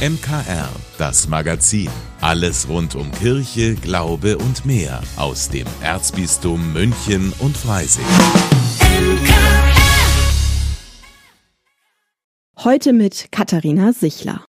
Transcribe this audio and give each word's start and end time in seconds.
MKR, 0.00 0.70
das 0.96 1.28
Magazin. 1.28 1.90
Alles 2.22 2.66
rund 2.70 2.94
um 2.94 3.12
Kirche, 3.12 3.74
Glaube 3.74 4.38
und 4.38 4.64
mehr 4.64 5.02
aus 5.16 5.50
dem 5.50 5.66
Erzbistum 5.82 6.72
München 6.72 7.34
und 7.38 7.54
Freising. 7.54 8.06
Heute 12.56 12.94
mit 12.94 13.30
Katharina 13.30 13.92
Sichler. 13.92 14.46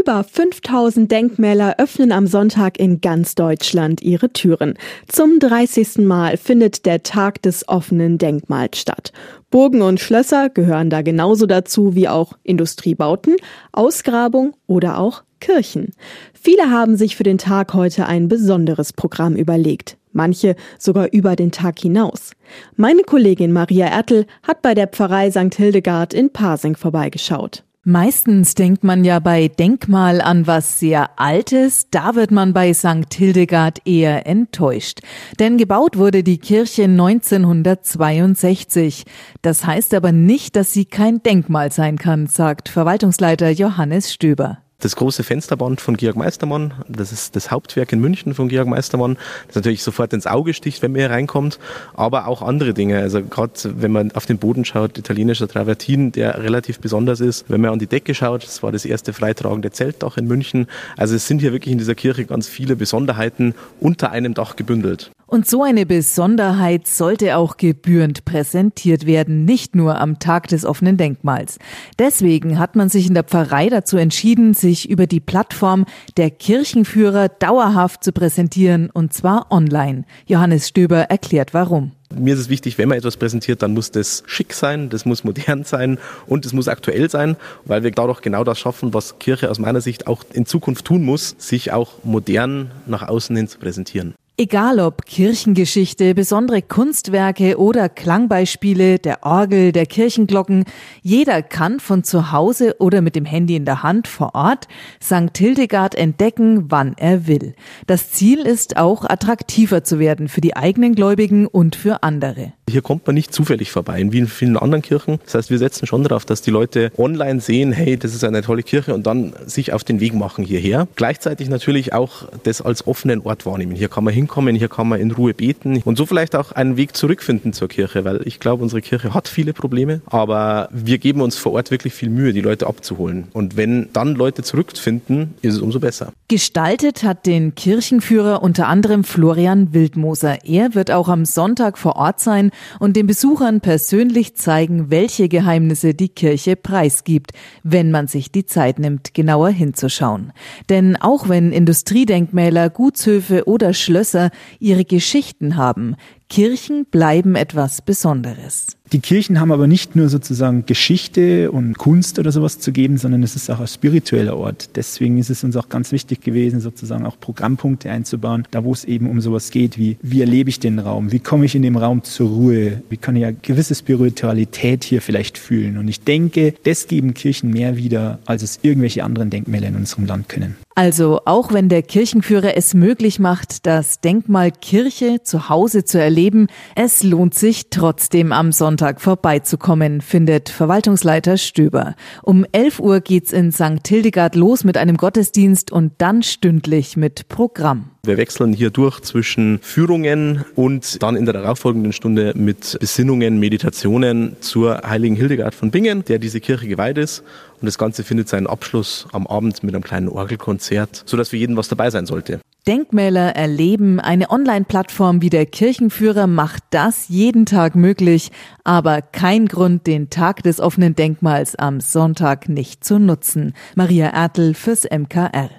Über 0.00 0.24
5000 0.24 1.12
Denkmäler 1.12 1.74
öffnen 1.76 2.10
am 2.10 2.26
Sonntag 2.26 2.80
in 2.80 3.02
ganz 3.02 3.34
Deutschland 3.34 4.00
ihre 4.00 4.32
Türen. 4.32 4.78
Zum 5.08 5.38
30. 5.38 5.98
Mal 5.98 6.38
findet 6.38 6.86
der 6.86 7.02
Tag 7.02 7.42
des 7.42 7.68
offenen 7.68 8.16
Denkmals 8.16 8.78
statt. 8.78 9.12
Burgen 9.50 9.82
und 9.82 10.00
Schlösser 10.00 10.48
gehören 10.48 10.88
da 10.88 11.02
genauso 11.02 11.44
dazu 11.44 11.94
wie 11.94 12.08
auch 12.08 12.32
Industriebauten, 12.44 13.36
Ausgrabung 13.72 14.54
oder 14.66 14.98
auch 14.98 15.22
Kirchen. 15.38 15.92
Viele 16.32 16.70
haben 16.70 16.96
sich 16.96 17.14
für 17.14 17.24
den 17.24 17.36
Tag 17.36 17.74
heute 17.74 18.06
ein 18.06 18.26
besonderes 18.26 18.94
Programm 18.94 19.36
überlegt. 19.36 19.98
Manche 20.12 20.56
sogar 20.78 21.12
über 21.12 21.36
den 21.36 21.52
Tag 21.52 21.78
hinaus. 21.78 22.32
Meine 22.74 23.02
Kollegin 23.02 23.52
Maria 23.52 23.88
Ertel 23.88 24.24
hat 24.44 24.62
bei 24.62 24.72
der 24.74 24.88
Pfarrei 24.88 25.30
St. 25.30 25.54
Hildegard 25.54 26.14
in 26.14 26.30
Pasing 26.30 26.74
vorbeigeschaut. 26.74 27.64
Meistens 27.84 28.54
denkt 28.54 28.84
man 28.84 29.06
ja 29.06 29.20
bei 29.20 29.48
Denkmal 29.48 30.20
an 30.20 30.46
was 30.46 30.78
sehr 30.78 31.18
Altes, 31.18 31.86
da 31.90 32.14
wird 32.14 32.30
man 32.30 32.52
bei 32.52 32.74
St. 32.74 33.14
Hildegard 33.14 33.78
eher 33.86 34.26
enttäuscht. 34.26 35.00
Denn 35.38 35.56
gebaut 35.56 35.96
wurde 35.96 36.22
die 36.22 36.36
Kirche 36.36 36.84
1962. 36.84 39.04
Das 39.40 39.64
heißt 39.64 39.94
aber 39.94 40.12
nicht, 40.12 40.56
dass 40.56 40.74
sie 40.74 40.84
kein 40.84 41.22
Denkmal 41.22 41.72
sein 41.72 41.96
kann, 41.96 42.26
sagt 42.26 42.68
Verwaltungsleiter 42.68 43.48
Johannes 43.48 44.12
Stöber 44.12 44.58
das 44.80 44.96
große 44.96 45.22
Fensterband 45.22 45.80
von 45.80 45.96
Georg 45.96 46.16
Meistermann, 46.16 46.74
das 46.88 47.12
ist 47.12 47.36
das 47.36 47.50
Hauptwerk 47.50 47.92
in 47.92 48.00
München 48.00 48.34
von 48.34 48.48
Georg 48.48 48.66
Meistermann, 48.66 49.16
das 49.46 49.56
natürlich 49.56 49.82
sofort 49.82 50.12
ins 50.12 50.26
Auge 50.26 50.54
sticht, 50.54 50.82
wenn 50.82 50.92
man 50.92 51.00
hier 51.00 51.10
reinkommt, 51.10 51.58
aber 51.94 52.26
auch 52.26 52.42
andere 52.42 52.74
Dinge. 52.74 52.98
Also 52.98 53.22
gerade 53.22 53.52
wenn 53.64 53.92
man 53.92 54.12
auf 54.12 54.26
den 54.26 54.38
Boden 54.38 54.64
schaut, 54.64 54.98
italienischer 54.98 55.48
Travertin, 55.48 56.12
der 56.12 56.42
relativ 56.42 56.80
besonders 56.80 57.20
ist. 57.20 57.44
Wenn 57.48 57.60
man 57.60 57.72
an 57.72 57.78
die 57.78 57.86
Decke 57.86 58.14
schaut, 58.14 58.42
das 58.42 58.62
war 58.62 58.72
das 58.72 58.84
erste 58.84 59.12
freitragende 59.12 59.70
Zeltdach 59.70 60.16
in 60.16 60.26
München. 60.26 60.66
Also 60.96 61.14
es 61.14 61.26
sind 61.26 61.40
hier 61.40 61.52
wirklich 61.52 61.72
in 61.72 61.78
dieser 61.78 61.94
Kirche 61.94 62.24
ganz 62.24 62.48
viele 62.48 62.76
Besonderheiten 62.76 63.54
unter 63.80 64.10
einem 64.10 64.34
Dach 64.34 64.56
gebündelt. 64.56 65.10
Und 65.30 65.46
so 65.46 65.62
eine 65.62 65.86
Besonderheit 65.86 66.88
sollte 66.88 67.36
auch 67.36 67.56
gebührend 67.56 68.24
präsentiert 68.24 69.06
werden, 69.06 69.44
nicht 69.44 69.76
nur 69.76 70.00
am 70.00 70.18
Tag 70.18 70.48
des 70.48 70.64
offenen 70.64 70.96
Denkmals. 70.96 71.60
Deswegen 72.00 72.58
hat 72.58 72.74
man 72.74 72.88
sich 72.88 73.06
in 73.06 73.14
der 73.14 73.22
Pfarrei 73.22 73.68
dazu 73.68 73.96
entschieden, 73.96 74.54
sich 74.54 74.90
über 74.90 75.06
die 75.06 75.20
Plattform 75.20 75.84
der 76.16 76.32
Kirchenführer 76.32 77.28
dauerhaft 77.28 78.02
zu 78.02 78.10
präsentieren, 78.10 78.90
und 78.90 79.12
zwar 79.12 79.52
online. 79.52 80.02
Johannes 80.26 80.66
Stöber 80.66 81.02
erklärt 81.02 81.54
warum. 81.54 81.92
Mir 82.12 82.34
ist 82.34 82.40
es 82.40 82.48
wichtig, 82.48 82.76
wenn 82.76 82.88
man 82.88 82.98
etwas 82.98 83.16
präsentiert, 83.16 83.62
dann 83.62 83.72
muss 83.72 83.92
das 83.92 84.24
schick 84.26 84.52
sein, 84.52 84.88
das 84.90 85.04
muss 85.04 85.22
modern 85.22 85.62
sein 85.62 85.98
und 86.26 86.44
es 86.44 86.52
muss 86.52 86.66
aktuell 86.66 87.08
sein, 87.08 87.36
weil 87.64 87.84
wir 87.84 87.92
dadurch 87.92 88.20
genau 88.20 88.42
das 88.42 88.58
schaffen, 88.58 88.92
was 88.94 89.20
Kirche 89.20 89.48
aus 89.48 89.60
meiner 89.60 89.80
Sicht 89.80 90.08
auch 90.08 90.24
in 90.32 90.44
Zukunft 90.44 90.86
tun 90.86 91.04
muss, 91.04 91.36
sich 91.38 91.70
auch 91.70 92.02
modern 92.02 92.72
nach 92.86 93.06
außen 93.06 93.36
hin 93.36 93.46
zu 93.46 93.60
präsentieren. 93.60 94.14
Egal 94.40 94.80
ob 94.80 95.04
Kirchengeschichte, 95.04 96.14
besondere 96.14 96.62
Kunstwerke 96.62 97.58
oder 97.58 97.90
Klangbeispiele 97.90 98.98
der 98.98 99.22
Orgel, 99.22 99.70
der 99.70 99.84
Kirchenglocken, 99.84 100.64
jeder 101.02 101.42
kann 101.42 101.78
von 101.78 102.04
zu 102.04 102.32
Hause 102.32 102.76
oder 102.78 103.02
mit 103.02 103.16
dem 103.16 103.26
Handy 103.26 103.54
in 103.54 103.66
der 103.66 103.82
Hand 103.82 104.08
vor 104.08 104.34
Ort 104.34 104.66
St. 105.02 105.36
Hildegard 105.36 105.94
entdecken, 105.94 106.70
wann 106.70 106.94
er 106.96 107.26
will. 107.26 107.54
Das 107.86 108.12
Ziel 108.12 108.38
ist 108.38 108.78
auch 108.78 109.04
attraktiver 109.04 109.84
zu 109.84 109.98
werden 109.98 110.26
für 110.26 110.40
die 110.40 110.56
eigenen 110.56 110.94
Gläubigen 110.94 111.46
und 111.46 111.76
für 111.76 112.02
andere. 112.02 112.54
Hier 112.70 112.82
kommt 112.82 113.06
man 113.06 113.14
nicht 113.14 113.34
zufällig 113.34 113.72
vorbei, 113.72 114.06
wie 114.10 114.18
in 114.18 114.28
vielen 114.28 114.56
anderen 114.56 114.82
Kirchen. 114.82 115.18
Das 115.24 115.34
heißt, 115.34 115.50
wir 115.50 115.58
setzen 115.58 115.86
schon 115.86 116.04
darauf, 116.04 116.24
dass 116.24 116.40
die 116.40 116.50
Leute 116.50 116.92
online 116.96 117.40
sehen, 117.40 117.72
hey, 117.72 117.96
das 117.96 118.14
ist 118.14 118.24
eine 118.24 118.42
tolle 118.42 118.62
Kirche 118.62 118.94
und 118.94 119.06
dann 119.06 119.32
sich 119.46 119.72
auf 119.72 119.84
den 119.84 120.00
Weg 120.00 120.14
machen 120.14 120.44
hierher. 120.44 120.86
Gleichzeitig 120.94 121.48
natürlich 121.48 121.92
auch 121.92 122.24
das 122.44 122.62
als 122.62 122.86
offenen 122.86 123.20
Ort 123.20 123.46
wahrnehmen. 123.46 123.74
Hier 123.74 123.88
kann 123.88 124.04
man 124.04 124.14
hinkommen, 124.14 124.54
hier 124.54 124.68
kann 124.68 124.88
man 124.88 125.00
in 125.00 125.10
Ruhe 125.10 125.34
beten 125.34 125.82
und 125.84 125.96
so 125.96 126.06
vielleicht 126.06 126.36
auch 126.36 126.52
einen 126.52 126.76
Weg 126.76 126.96
zurückfinden 126.96 127.52
zur 127.52 127.68
Kirche, 127.68 128.04
weil 128.04 128.20
ich 128.24 128.40
glaube, 128.40 128.62
unsere 128.62 128.82
Kirche 128.82 129.14
hat 129.14 129.28
viele 129.28 129.52
Probleme, 129.52 130.00
aber 130.06 130.68
wir 130.72 130.98
geben 130.98 131.20
uns 131.20 131.36
vor 131.36 131.52
Ort 131.52 131.70
wirklich 131.70 131.92
viel 131.92 132.10
Mühe, 132.10 132.32
die 132.32 132.40
Leute 132.40 132.66
abzuholen. 132.66 133.28
Und 133.32 133.56
wenn 133.56 133.88
dann 133.92 134.14
Leute 134.14 134.42
zurückfinden, 134.42 135.34
ist 135.42 135.54
es 135.54 135.60
umso 135.60 135.80
besser. 135.80 136.12
Gestaltet 136.28 137.02
hat 137.02 137.26
den 137.26 137.54
Kirchenführer 137.54 138.42
unter 138.42 138.68
anderem 138.68 139.04
Florian 139.04 139.72
Wildmoser. 139.74 140.44
Er 140.44 140.74
wird 140.74 140.90
auch 140.90 141.08
am 141.08 141.24
Sonntag 141.24 141.78
vor 141.78 141.96
Ort 141.96 142.20
sein 142.20 142.50
und 142.78 142.96
den 142.96 143.06
Besuchern 143.06 143.60
persönlich 143.60 144.36
zeigen, 144.36 144.90
welche 144.90 145.28
Geheimnisse 145.28 145.94
die 145.94 146.08
Kirche 146.08 146.56
preisgibt, 146.56 147.32
wenn 147.62 147.90
man 147.90 148.06
sich 148.06 148.30
die 148.30 148.46
Zeit 148.46 148.78
nimmt, 148.78 149.14
genauer 149.14 149.50
hinzuschauen. 149.50 150.32
Denn 150.68 150.96
auch 150.96 151.28
wenn 151.28 151.52
Industriedenkmäler, 151.52 152.70
Gutshöfe 152.70 153.46
oder 153.46 153.74
Schlösser 153.74 154.30
ihre 154.58 154.84
Geschichten 154.84 155.56
haben, 155.56 155.96
Kirchen 156.30 156.86
bleiben 156.86 157.34
etwas 157.34 157.82
Besonderes. 157.82 158.76
Die 158.92 159.00
Kirchen 159.00 159.40
haben 159.40 159.50
aber 159.50 159.66
nicht 159.66 159.96
nur 159.96 160.08
sozusagen 160.08 160.64
Geschichte 160.64 161.50
und 161.50 161.76
Kunst 161.76 162.20
oder 162.20 162.30
sowas 162.30 162.60
zu 162.60 162.70
geben, 162.70 162.98
sondern 162.98 163.24
es 163.24 163.34
ist 163.34 163.50
auch 163.50 163.58
ein 163.58 163.66
spiritueller 163.66 164.36
Ort. 164.36 164.76
Deswegen 164.76 165.18
ist 165.18 165.28
es 165.28 165.42
uns 165.42 165.56
auch 165.56 165.68
ganz 165.68 165.90
wichtig 165.90 166.20
gewesen, 166.20 166.60
sozusagen 166.60 167.04
auch 167.04 167.18
Programmpunkte 167.18 167.90
einzubauen, 167.90 168.46
da 168.52 168.62
wo 168.62 168.72
es 168.72 168.84
eben 168.84 169.10
um 169.10 169.20
sowas 169.20 169.50
geht, 169.50 169.76
wie 169.76 169.96
wie 170.02 170.20
erlebe 170.20 170.50
ich 170.50 170.60
den 170.60 170.78
Raum, 170.78 171.10
wie 171.10 171.18
komme 171.18 171.46
ich 171.46 171.56
in 171.56 171.62
dem 171.62 171.76
Raum 171.76 172.04
zur 172.04 172.30
Ruhe, 172.30 172.82
wie 172.88 172.96
kann 172.96 173.16
ich 173.16 173.24
eine 173.24 173.36
gewisse 173.42 173.74
Spiritualität 173.74 174.84
hier 174.84 175.02
vielleicht 175.02 175.36
fühlen. 175.36 175.78
Und 175.78 175.88
ich 175.88 176.02
denke, 176.02 176.54
das 176.62 176.86
geben 176.86 177.12
Kirchen 177.14 177.50
mehr 177.50 177.76
wieder, 177.76 178.20
als 178.24 178.44
es 178.44 178.60
irgendwelche 178.62 179.02
anderen 179.02 179.30
Denkmäler 179.30 179.66
in 179.66 179.76
unserem 179.76 180.06
Land 180.06 180.28
können. 180.28 180.56
Also 180.76 181.20
auch 181.24 181.52
wenn 181.52 181.68
der 181.68 181.82
Kirchenführer 181.82 182.56
es 182.56 182.74
möglich 182.74 183.18
macht, 183.18 183.66
das 183.66 184.00
Denkmal 184.00 184.52
Kirche 184.52 185.22
zu 185.22 185.48
Hause 185.48 185.84
zu 185.84 186.00
erleben, 186.00 186.46
es 186.76 187.02
lohnt 187.02 187.34
sich 187.34 187.70
trotzdem 187.70 188.32
am 188.32 188.52
Sonntag 188.52 189.00
vorbeizukommen, 189.00 190.00
findet 190.00 190.48
Verwaltungsleiter 190.48 191.36
Stöber. 191.38 191.96
Um 192.22 192.46
11 192.52 192.80
Uhr 192.80 193.00
geht's 193.00 193.32
in 193.32 193.52
St. 193.52 193.86
Hildegard 193.86 194.36
los 194.36 194.64
mit 194.64 194.76
einem 194.76 194.96
Gottesdienst 194.96 195.72
und 195.72 195.92
dann 195.98 196.22
stündlich 196.22 196.96
mit 196.96 197.28
Programm. 197.28 197.90
Wir 198.02 198.16
wechseln 198.16 198.54
hier 198.54 198.70
durch 198.70 199.00
zwischen 199.00 199.58
Führungen 199.60 200.42
und 200.54 201.02
dann 201.02 201.16
in 201.16 201.26
der 201.26 201.34
darauffolgenden 201.34 201.92
Stunde 201.92 202.32
mit 202.34 202.78
Besinnungen, 202.80 203.38
Meditationen 203.38 204.36
zur 204.40 204.80
heiligen 204.88 205.16
Hildegard 205.16 205.54
von 205.54 205.70
Bingen, 205.70 206.02
der 206.06 206.18
diese 206.18 206.40
Kirche 206.40 206.66
geweiht 206.66 206.96
ist. 206.96 207.22
Und 207.60 207.66
das 207.66 207.76
Ganze 207.76 208.02
findet 208.02 208.26
seinen 208.30 208.46
Abschluss 208.46 209.06
am 209.12 209.26
Abend 209.26 209.62
mit 209.62 209.74
einem 209.74 209.84
kleinen 209.84 210.08
Orgelkonzert, 210.08 211.02
sodass 211.04 211.28
für 211.28 211.36
jeden 211.36 211.58
was 211.58 211.68
dabei 211.68 211.90
sein 211.90 212.06
sollte. 212.06 212.40
Denkmäler 212.66 213.36
erleben, 213.36 214.00
eine 214.00 214.30
Online-Plattform 214.30 215.20
wie 215.20 215.30
der 215.30 215.44
Kirchenführer 215.44 216.26
macht 216.26 216.62
das 216.70 217.08
jeden 217.08 217.44
Tag 217.44 217.74
möglich, 217.74 218.30
aber 218.64 219.02
kein 219.02 219.46
Grund, 219.46 219.86
den 219.86 220.08
Tag 220.08 220.42
des 220.42 220.58
offenen 220.58 220.94
Denkmals 220.94 221.54
am 221.54 221.80
Sonntag 221.80 222.48
nicht 222.48 222.82
zu 222.82 222.98
nutzen. 222.98 223.52
Maria 223.74 224.06
Ertel 224.08 224.54
fürs 224.54 224.84
MKR. 224.84 225.50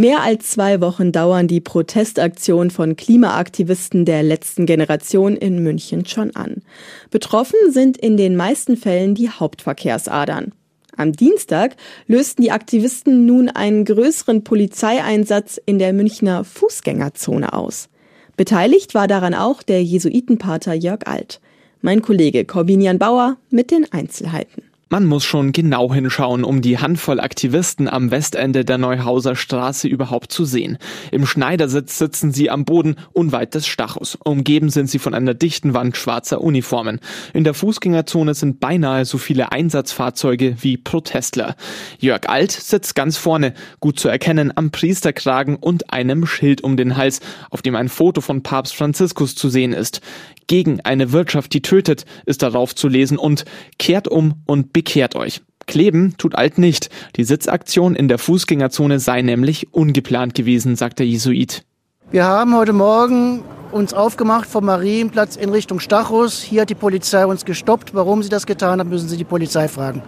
Mehr 0.00 0.22
als 0.22 0.48
zwei 0.48 0.80
Wochen 0.80 1.12
dauern 1.12 1.46
die 1.46 1.60
Protestaktionen 1.60 2.70
von 2.70 2.96
Klimaaktivisten 2.96 4.06
der 4.06 4.22
letzten 4.22 4.64
Generation 4.64 5.36
in 5.36 5.62
München 5.62 6.06
schon 6.06 6.34
an. 6.34 6.62
Betroffen 7.10 7.58
sind 7.68 7.98
in 7.98 8.16
den 8.16 8.34
meisten 8.34 8.78
Fällen 8.78 9.14
die 9.14 9.28
Hauptverkehrsadern. 9.28 10.52
Am 10.96 11.12
Dienstag 11.12 11.76
lösten 12.06 12.40
die 12.40 12.50
Aktivisten 12.50 13.26
nun 13.26 13.50
einen 13.50 13.84
größeren 13.84 14.42
Polizeieinsatz 14.42 15.60
in 15.66 15.78
der 15.78 15.92
Münchner 15.92 16.44
Fußgängerzone 16.44 17.52
aus. 17.52 17.90
Beteiligt 18.38 18.94
war 18.94 19.06
daran 19.06 19.34
auch 19.34 19.62
der 19.62 19.84
Jesuitenpater 19.84 20.72
Jörg 20.72 21.06
Alt. 21.08 21.42
Mein 21.82 22.00
Kollege 22.00 22.46
Corbinian 22.46 22.98
Bauer 22.98 23.36
mit 23.50 23.70
den 23.70 23.92
Einzelheiten. 23.92 24.69
Man 24.92 25.06
muss 25.06 25.24
schon 25.24 25.52
genau 25.52 25.94
hinschauen, 25.94 26.42
um 26.42 26.62
die 26.62 26.78
Handvoll 26.78 27.20
Aktivisten 27.20 27.88
am 27.88 28.10
Westende 28.10 28.64
der 28.64 28.76
Neuhauser 28.76 29.36
Straße 29.36 29.86
überhaupt 29.86 30.32
zu 30.32 30.44
sehen. 30.44 30.78
Im 31.12 31.26
Schneidersitz 31.26 31.96
sitzen 31.96 32.32
sie 32.32 32.50
am 32.50 32.64
Boden 32.64 32.96
unweit 33.12 33.54
des 33.54 33.68
Stachus. 33.68 34.18
Umgeben 34.24 34.68
sind 34.68 34.90
sie 34.90 34.98
von 34.98 35.14
einer 35.14 35.32
dichten 35.32 35.74
Wand 35.74 35.96
schwarzer 35.96 36.40
Uniformen. 36.40 36.98
In 37.34 37.44
der 37.44 37.54
Fußgängerzone 37.54 38.34
sind 38.34 38.58
beinahe 38.58 39.04
so 39.04 39.16
viele 39.16 39.52
Einsatzfahrzeuge 39.52 40.56
wie 40.60 40.76
Protestler. 40.76 41.54
Jörg 42.00 42.28
Alt 42.28 42.50
sitzt 42.50 42.96
ganz 42.96 43.16
vorne, 43.16 43.54
gut 43.78 44.00
zu 44.00 44.08
erkennen 44.08 44.50
am 44.56 44.72
Priesterkragen 44.72 45.54
und 45.54 45.92
einem 45.92 46.26
Schild 46.26 46.64
um 46.64 46.76
den 46.76 46.96
Hals, 46.96 47.20
auf 47.50 47.62
dem 47.62 47.76
ein 47.76 47.88
Foto 47.88 48.20
von 48.20 48.42
Papst 48.42 48.74
Franziskus 48.74 49.36
zu 49.36 49.50
sehen 49.50 49.72
ist. 49.72 50.00
Gegen 50.48 50.80
eine 50.80 51.12
Wirtschaft, 51.12 51.52
die 51.54 51.62
tötet, 51.62 52.06
ist 52.26 52.42
darauf 52.42 52.74
zu 52.74 52.88
lesen 52.88 53.18
und 53.18 53.44
kehrt 53.78 54.08
um 54.08 54.42
und 54.46 54.72
bekehrt 54.80 55.14
euch. 55.14 55.42
Kleben 55.66 56.14
tut 56.16 56.34
Alt 56.34 56.56
nicht. 56.56 56.88
Die 57.16 57.24
Sitzaktion 57.24 57.94
in 57.94 58.08
der 58.08 58.18
Fußgängerzone 58.18 58.98
sei 58.98 59.20
nämlich 59.20 59.74
ungeplant 59.74 60.34
gewesen, 60.34 60.74
sagt 60.74 61.00
der 61.00 61.06
Jesuit. 61.06 61.64
Wir 62.10 62.24
haben 62.24 62.56
heute 62.56 62.72
Morgen 62.72 63.44
uns 63.72 63.92
aufgemacht 63.92 64.48
vom 64.48 64.64
Marienplatz 64.64 65.36
in 65.36 65.50
Richtung 65.50 65.80
Stachus. 65.80 66.40
Hier 66.40 66.62
hat 66.62 66.70
die 66.70 66.74
Polizei 66.74 67.26
uns 67.26 67.44
gestoppt. 67.44 67.94
Warum 67.94 68.22
sie 68.22 68.30
das 68.30 68.46
getan 68.46 68.80
hat, 68.80 68.86
müssen 68.86 69.08
Sie 69.08 69.18
die 69.18 69.24
Polizei 69.24 69.68
fragen. 69.68 70.02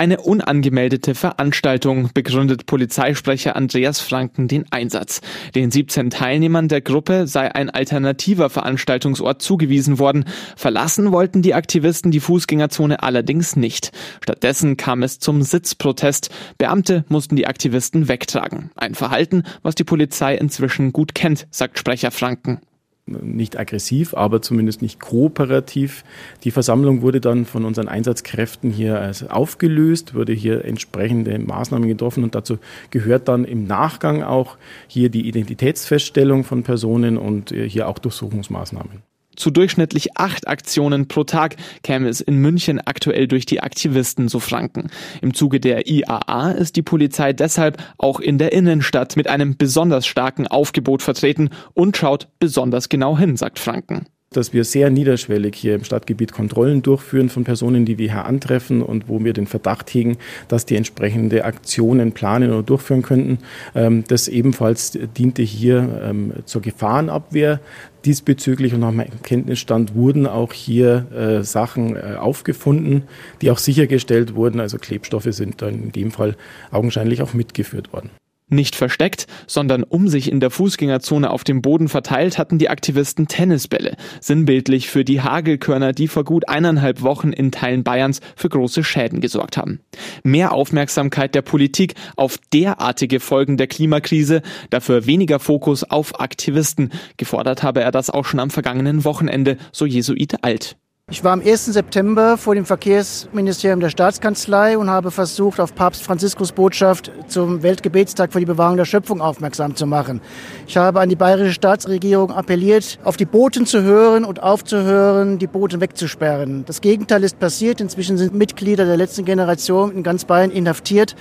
Eine 0.00 0.22
unangemeldete 0.22 1.14
Veranstaltung 1.14 2.08
begründet 2.14 2.64
Polizeisprecher 2.64 3.54
Andreas 3.54 4.00
Franken 4.00 4.48
den 4.48 4.64
Einsatz. 4.72 5.20
Den 5.54 5.70
17 5.70 6.08
Teilnehmern 6.08 6.68
der 6.68 6.80
Gruppe 6.80 7.26
sei 7.26 7.54
ein 7.54 7.68
alternativer 7.68 8.48
Veranstaltungsort 8.48 9.42
zugewiesen 9.42 9.98
worden. 9.98 10.24
Verlassen 10.56 11.12
wollten 11.12 11.42
die 11.42 11.52
Aktivisten 11.52 12.12
die 12.12 12.20
Fußgängerzone 12.20 13.02
allerdings 13.02 13.56
nicht. 13.56 13.92
Stattdessen 14.22 14.78
kam 14.78 15.02
es 15.02 15.18
zum 15.18 15.42
Sitzprotest. 15.42 16.30
Beamte 16.56 17.04
mussten 17.08 17.36
die 17.36 17.46
Aktivisten 17.46 18.08
wegtragen. 18.08 18.70
Ein 18.76 18.94
Verhalten, 18.94 19.42
was 19.62 19.74
die 19.74 19.84
Polizei 19.84 20.34
inzwischen 20.34 20.94
gut 20.94 21.14
kennt, 21.14 21.46
sagt 21.50 21.78
Sprecher 21.78 22.10
Franken 22.10 22.62
nicht 23.10 23.58
aggressiv, 23.58 24.14
aber 24.14 24.42
zumindest 24.42 24.82
nicht 24.82 25.00
kooperativ. 25.00 26.04
Die 26.44 26.50
Versammlung 26.50 27.02
wurde 27.02 27.20
dann 27.20 27.44
von 27.44 27.64
unseren 27.64 27.88
Einsatzkräften 27.88 28.70
hier 28.70 29.12
aufgelöst, 29.28 30.14
wurde 30.14 30.32
hier 30.32 30.64
entsprechende 30.64 31.38
Maßnahmen 31.38 31.88
getroffen 31.88 32.24
und 32.24 32.34
dazu 32.34 32.58
gehört 32.90 33.28
dann 33.28 33.44
im 33.44 33.64
Nachgang 33.64 34.22
auch 34.22 34.56
hier 34.86 35.10
die 35.10 35.28
Identitätsfeststellung 35.28 36.44
von 36.44 36.62
Personen 36.62 37.18
und 37.18 37.52
äh, 37.52 37.68
hier 37.68 37.88
auch 37.88 37.98
Durchsuchungsmaßnahmen. 37.98 39.02
Zu 39.40 39.50
durchschnittlich 39.50 40.18
acht 40.18 40.48
Aktionen 40.48 41.08
pro 41.08 41.24
Tag 41.24 41.56
käme 41.82 42.10
es 42.10 42.20
in 42.20 42.36
München 42.36 42.78
aktuell 42.78 43.26
durch 43.26 43.46
die 43.46 43.62
Aktivisten, 43.62 44.28
so 44.28 44.38
Franken. 44.38 44.90
Im 45.22 45.32
Zuge 45.32 45.60
der 45.60 45.88
IAA 45.88 46.50
ist 46.50 46.76
die 46.76 46.82
Polizei 46.82 47.32
deshalb 47.32 47.82
auch 47.96 48.20
in 48.20 48.36
der 48.36 48.52
Innenstadt 48.52 49.16
mit 49.16 49.28
einem 49.28 49.56
besonders 49.56 50.06
starken 50.06 50.46
Aufgebot 50.46 51.00
vertreten 51.00 51.48
und 51.72 51.96
schaut 51.96 52.28
besonders 52.38 52.90
genau 52.90 53.16
hin, 53.16 53.38
sagt 53.38 53.58
Franken 53.58 54.04
dass 54.32 54.52
wir 54.52 54.62
sehr 54.62 54.90
niederschwellig 54.90 55.56
hier 55.56 55.74
im 55.74 55.82
Stadtgebiet 55.82 56.30
Kontrollen 56.30 56.82
durchführen 56.82 57.30
von 57.30 57.42
Personen, 57.42 57.84
die 57.84 57.98
wir 57.98 58.12
hier 58.12 58.26
antreffen 58.26 58.80
und 58.80 59.08
wo 59.08 59.24
wir 59.24 59.32
den 59.32 59.48
Verdacht 59.48 59.92
hegen, 59.92 60.18
dass 60.46 60.66
die 60.66 60.76
entsprechende 60.76 61.44
Aktionen 61.44 62.12
planen 62.12 62.50
oder 62.52 62.62
durchführen 62.62 63.02
könnten. 63.02 63.38
Ähm, 63.74 64.04
das 64.06 64.28
ebenfalls 64.28 64.96
diente 65.18 65.42
hier 65.42 66.00
ähm, 66.04 66.32
zur 66.44 66.62
Gefahrenabwehr. 66.62 67.58
Diesbezüglich 68.04 68.72
und 68.72 68.80
nach 68.80 68.92
meinem 68.92 69.22
Kenntnisstand 69.22 69.94
wurden 69.94 70.26
auch 70.26 70.52
hier 70.52 71.06
äh, 71.12 71.44
Sachen 71.44 71.96
äh, 71.96 72.16
aufgefunden, 72.18 73.04
die 73.42 73.50
auch 73.50 73.58
sichergestellt 73.58 74.34
wurden. 74.34 74.60
Also 74.60 74.78
Klebstoffe 74.78 75.28
sind 75.30 75.60
dann 75.60 75.74
in 75.74 75.92
dem 75.92 76.10
Fall 76.10 76.36
augenscheinlich 76.70 77.20
auch 77.22 77.34
mitgeführt 77.34 77.92
worden. 77.92 78.10
Nicht 78.52 78.74
versteckt, 78.74 79.28
sondern 79.46 79.84
um 79.84 80.08
sich 80.08 80.30
in 80.30 80.40
der 80.40 80.50
Fußgängerzone 80.50 81.30
auf 81.30 81.44
dem 81.44 81.62
Boden 81.62 81.88
verteilt 81.88 82.36
hatten 82.36 82.58
die 82.58 82.68
Aktivisten 82.68 83.28
Tennisbälle, 83.28 83.96
sinnbildlich 84.20 84.90
für 84.90 85.04
die 85.04 85.20
Hagelkörner, 85.20 85.92
die 85.92 86.08
vor 86.08 86.24
gut 86.24 86.48
eineinhalb 86.48 87.02
Wochen 87.02 87.32
in 87.32 87.52
Teilen 87.52 87.84
Bayerns 87.84 88.20
für 88.34 88.48
große 88.48 88.82
Schäden 88.82 89.20
gesorgt 89.20 89.56
haben. 89.56 89.80
Mehr 90.24 90.52
Aufmerksamkeit 90.52 91.36
der 91.36 91.42
Politik 91.42 91.94
auf 92.16 92.38
derartige 92.52 93.20
Folgen 93.20 93.56
der 93.56 93.68
Klimakrise, 93.68 94.42
dafür 94.70 95.06
weniger 95.06 95.38
Fokus 95.38 95.84
auf 95.84 96.20
Aktivisten. 96.20 96.90
Gefordert 97.18 97.62
habe 97.62 97.82
er 97.82 97.92
das 97.92 98.10
auch 98.10 98.24
schon 98.24 98.40
am 98.40 98.50
vergangenen 98.50 99.04
Wochenende, 99.04 99.58
so 99.70 99.86
Jesuit 99.86 100.42
Alt. 100.42 100.76
Ich 101.12 101.24
war 101.24 101.32
am 101.32 101.40
1. 101.40 101.66
September 101.66 102.38
vor 102.38 102.54
dem 102.54 102.64
Verkehrsministerium 102.64 103.80
der 103.80 103.90
Staatskanzlei 103.90 104.78
und 104.78 104.88
habe 104.88 105.10
versucht, 105.10 105.58
auf 105.58 105.74
Papst 105.74 106.04
Franziskus 106.04 106.52
Botschaft 106.52 107.10
zum 107.26 107.64
Weltgebetstag 107.64 108.32
für 108.32 108.38
die 108.38 108.46
Bewahrung 108.46 108.76
der 108.76 108.84
Schöpfung 108.84 109.20
aufmerksam 109.20 109.74
zu 109.74 109.86
machen. 109.86 110.20
Ich 110.68 110.76
habe 110.76 111.00
an 111.00 111.08
die 111.08 111.16
bayerische 111.16 111.54
Staatsregierung 111.54 112.30
appelliert, 112.30 113.00
auf 113.02 113.16
die 113.16 113.24
Boten 113.24 113.66
zu 113.66 113.82
hören 113.82 114.24
und 114.24 114.40
aufzuhören, 114.40 115.40
die 115.40 115.48
Boote 115.48 115.80
wegzusperren. 115.80 116.64
Das 116.64 116.80
Gegenteil 116.80 117.24
ist 117.24 117.40
passiert. 117.40 117.80
Inzwischen 117.80 118.16
sind 118.16 118.32
Mitglieder 118.32 118.84
der 118.84 118.96
letzten 118.96 119.24
Generation 119.24 119.90
in 119.90 120.04
ganz 120.04 120.24
Bayern 120.24 120.52
inhaftiert. 120.52 121.16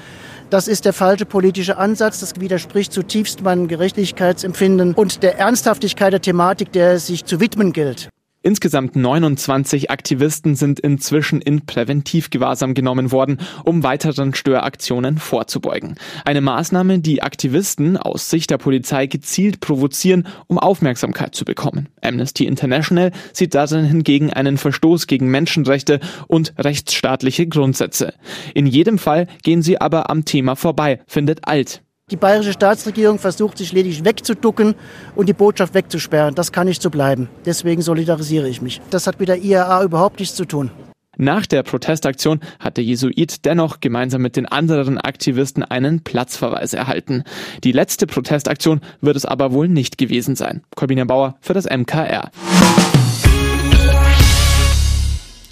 Das 0.51 0.67
ist 0.67 0.85
der 0.85 0.93
falsche 0.93 1.25
politische 1.25 1.77
Ansatz. 1.77 2.19
Das 2.19 2.39
widerspricht 2.39 2.93
zutiefst 2.93 3.41
meinem 3.41 3.67
Gerechtigkeitsempfinden 3.67 4.93
und 4.93 5.23
der 5.23 5.39
Ernsthaftigkeit 5.39 6.13
der 6.13 6.21
Thematik, 6.21 6.71
der 6.73 6.91
es 6.91 7.07
sich 7.07 7.25
zu 7.25 7.39
widmen 7.39 7.73
gilt. 7.73 8.09
Insgesamt 8.41 8.95
29 8.95 9.91
Aktivisten 9.91 10.55
sind 10.55 10.79
inzwischen 10.79 11.41
in 11.41 11.65
Präventivgewahrsam 11.65 12.73
genommen 12.73 13.11
worden, 13.11 13.37
um 13.65 13.83
weiteren 13.83 14.33
Störaktionen 14.33 15.17
vorzubeugen. 15.17 15.95
Eine 16.23 16.39
Maßnahme, 16.39 16.99
die 16.99 17.21
Aktivisten 17.21 17.97
aus 17.97 18.29
Sicht 18.29 18.49
der 18.49 18.57
Polizei 18.57 19.07
gezielt 19.07 19.59
provozieren, 19.59 20.25
um 20.47 20.57
Aufmerksamkeit 20.57 21.35
zu 21.35 21.43
bekommen. 21.43 21.89
Amnesty 22.01 22.45
International 22.45 23.11
sieht 23.33 23.55
darin 23.55 23.83
hingegen 23.83 24.31
einen 24.31 24.57
Verstoß 24.57 25.07
gegen 25.07 25.27
Menschenrechte 25.27 25.99
und 26.27 26.53
rechtsstaatliche 26.57 27.45
Grundsätze. 27.45 28.13
In 28.53 28.67
jedem 28.67 28.99
Fall 28.99 29.27
gehen 29.43 29.61
sie 29.61 29.81
aber 29.81 30.09
am 30.09 30.23
Thema 30.23 30.55
vorbei, 30.55 31.01
findet 31.07 31.45
Alt. 31.45 31.81
Die 32.11 32.15
bayerische 32.15 32.53
Staatsregierung 32.53 33.19
versucht 33.19 33.57
sich 33.57 33.71
lediglich 33.71 34.03
wegzuducken 34.03 34.75
und 35.15 35.29
die 35.29 35.33
Botschaft 35.33 35.73
wegzusperren. 35.73 36.33
Das 36.33 36.51
kann 36.51 36.67
nicht 36.67 36.81
so 36.81 36.89
bleiben. 36.89 37.29
Deswegen 37.45 37.81
solidarisiere 37.81 38.49
ich 38.49 38.61
mich. 38.61 38.81
Das 38.89 39.05
hat 39.05 39.19
mit 39.19 39.29
der 39.29 39.43
IAA 39.43 39.83
überhaupt 39.83 40.19
nichts 40.19 40.35
zu 40.35 40.45
tun. 40.45 40.71
Nach 41.21 41.45
der 41.45 41.63
Protestaktion 41.63 42.39
hat 42.59 42.77
der 42.77 42.85
Jesuit 42.85 43.43
dennoch 43.43 43.81
gemeinsam 43.81 44.21
mit 44.21 44.37
den 44.37 44.45
anderen 44.45 44.97
Aktivisten 44.97 45.63
einen 45.63 46.01
Platzverweis 46.01 46.73
erhalten. 46.73 47.23
Die 47.65 47.73
letzte 47.73 48.07
Protestaktion 48.07 48.79
wird 49.01 49.17
es 49.17 49.25
aber 49.25 49.51
wohl 49.51 49.67
nicht 49.67 49.97
gewesen 49.97 50.37
sein. 50.37 50.63
Corbina 50.77 51.03
Bauer 51.03 51.35
für 51.41 51.53
das 51.53 51.65
MKR. 51.65 52.31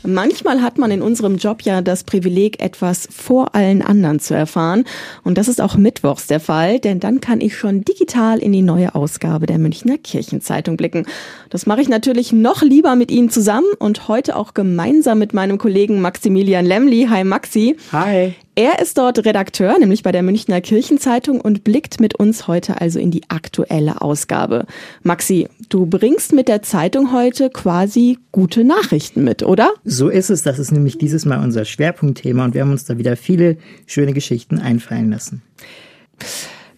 Manchmal 0.08 0.62
hat 0.62 0.78
man 0.78 0.90
in 0.90 1.02
unserem 1.02 1.36
Job 1.36 1.64
ja 1.64 1.82
das 1.82 2.06
Privileg, 2.06 2.62
etwas 2.64 3.10
vor 3.12 3.54
allen 3.56 3.82
anderen 3.82 4.22
zu 4.22 4.34
erfahren. 4.34 4.86
Und 5.26 5.38
das 5.38 5.50
ist 5.50 5.60
auch 5.60 5.76
mittwochs 5.76 6.28
der 6.28 6.40
Fall, 6.40 6.80
denn 6.80 7.02
dann 7.02 7.20
kann 7.20 7.42
ich 7.42 7.58
schon 7.58 7.84
digital 7.84 8.40
in 8.40 8.54
die 8.54 8.62
neue 8.62 8.96
Ausgabe 8.96 9.48
der 9.48 9.58
Münchner 9.58 9.98
Kirchenzeitung 9.98 10.78
blicken. 10.78 11.06
Das 11.50 11.66
mache 11.66 11.82
ich 11.82 11.90
natürlich 11.90 12.32
noch 12.32 12.62
lieber 12.62 12.96
mit 12.96 13.12
Ihnen 13.12 13.30
zusammen 13.30 13.68
und 13.80 14.08
heute 14.08 14.38
auch 14.38 14.54
gemeinsam 14.54 15.20
mit 15.20 15.34
meinem 15.34 15.58
Kollegen 15.58 16.00
Maximilian 16.00 16.66
Lemli. 16.66 17.08
Hi 17.10 17.26
Maxi. 17.26 17.76
Hi. 17.92 18.34
Er 18.58 18.82
ist 18.82 18.98
dort 18.98 19.24
Redakteur, 19.24 19.78
nämlich 19.78 20.02
bei 20.02 20.12
der 20.12 20.24
Münchner 20.24 20.62
Kirchenzeitung 20.62 21.40
und 21.40 21.64
blickt 21.64 22.00
mit 22.00 22.16
uns 22.16 22.48
heute 22.48 22.82
also 22.82 22.98
in 22.98 23.12
die 23.12 23.22
aktuelle 23.28 24.02
Ausgabe. 24.02 24.66
Maxi, 25.04 25.48
du 25.70 25.86
bringst 25.86 26.34
mit 26.34 26.48
der 26.48 26.64
Zeitung 26.64 27.14
heute 27.14 27.52
quasi 27.52 28.18
gute 28.32 28.64
Nachrichten 28.64 29.24
mit, 29.24 29.44
oder? 29.44 29.70
So 29.86 30.10
ist 30.10 30.32
es. 30.32 30.42
Das 30.42 30.58
ist 30.58 30.72
nämlich 30.72 30.98
dieses 30.98 31.24
Mal 31.24 31.44
unser 31.44 31.66
Schwerpunktthema 31.66 32.46
und 32.46 32.56
wir 32.56 32.62
haben 32.62 32.72
uns 32.72 32.86
da 32.86 32.98
wieder 32.98 33.16
viele 33.16 33.58
schöne 33.86 34.14
Geschichten 34.14 34.58
einfallen 34.58 35.12
lassen. 35.12 35.44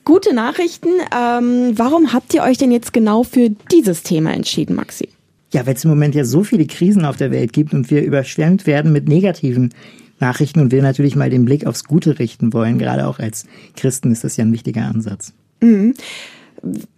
Gute 0.04 0.36
Nachrichten. 0.36 0.90
Ähm, 1.18 1.76
warum 1.76 2.12
habt 2.12 2.34
ihr 2.34 2.44
euch 2.44 2.58
denn 2.58 2.74
jetzt 2.74 2.92
genau 2.92 3.24
für 3.24 3.52
dieses 3.72 4.04
Thema 4.04 4.34
entschieden, 4.34 4.76
Maxi? 4.76 5.08
Ja, 5.54 5.66
weil 5.66 5.76
es 5.76 5.86
im 5.86 5.92
Moment 5.92 6.14
ja 6.14 6.26
so 6.26 6.44
viele 6.44 6.66
Krisen 6.66 7.06
auf 7.06 7.16
der 7.16 7.32
Welt 7.32 7.54
gibt 7.54 7.74
und 7.74 7.90
wir 7.90 8.04
überschwemmt 8.04 8.68
werden 8.68 8.92
mit 8.92 9.08
negativen 9.08 9.74
Nachrichten 10.22 10.60
und 10.60 10.72
wir 10.72 10.82
natürlich 10.82 11.16
mal 11.16 11.30
den 11.30 11.46
Blick 11.46 11.66
aufs 11.66 11.84
Gute 11.84 12.20
richten 12.20 12.54
wollen. 12.54 12.78
Gerade 12.78 13.08
auch 13.08 13.20
als 13.20 13.46
Christen 13.76 14.12
ist 14.12 14.24
das 14.24 14.38
ja 14.38 14.46
ein 14.46 14.54
wichtiger 14.54 14.84
Ansatz. 14.84 15.34
Mhm. 15.62 15.94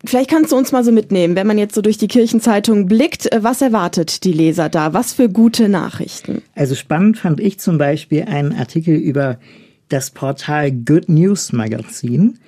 Vielleicht 0.05 0.29
kannst 0.29 0.51
du 0.51 0.57
uns 0.57 0.71
mal 0.71 0.83
so 0.83 0.91
mitnehmen, 0.91 1.35
wenn 1.35 1.45
man 1.45 1.57
jetzt 1.57 1.75
so 1.75 1.81
durch 1.81 1.97
die 1.97 2.07
Kirchenzeitung 2.07 2.87
blickt, 2.87 3.29
was 3.37 3.61
erwartet 3.61 4.23
die 4.23 4.33
Leser 4.33 4.69
da? 4.69 4.93
Was 4.93 5.13
für 5.13 5.29
gute 5.29 5.69
Nachrichten? 5.69 6.41
Also 6.55 6.73
spannend 6.73 7.17
fand 7.17 7.39
ich 7.39 7.59
zum 7.59 7.77
Beispiel 7.77 8.23
einen 8.23 8.53
Artikel 8.53 8.95
über 8.95 9.37
das 9.89 10.09
Portal 10.09 10.71
Good 10.71 11.09
News 11.09 11.53
Magazin. 11.53 12.39